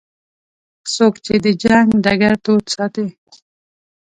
څوک 0.95 1.13
چې 1.25 1.33
د 1.43 1.45
جنګ 1.63 1.87
ډګر 2.03 2.33
تود 2.43 2.65
ساتي. 2.75 3.05